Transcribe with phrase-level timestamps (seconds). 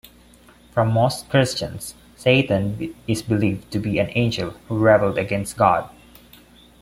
[0.71, 5.87] For most Christians, Satan is believed to be an angel who rebelled against God.